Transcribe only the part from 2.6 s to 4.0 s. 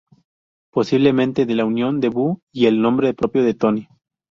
el nombre propio de Toni.